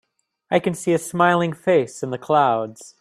[0.49, 2.95] I can see a smiling face in the clouds.